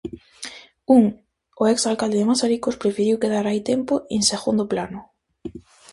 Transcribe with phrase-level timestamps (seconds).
[0.97, 1.03] Un,
[1.59, 4.99] o ex alcalde de Mazaricos, preferiu quedar hai tempo en segundo plano.